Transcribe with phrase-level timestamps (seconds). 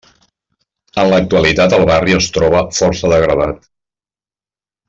[1.01, 3.73] En l'actualitat el barri es troba força degradat.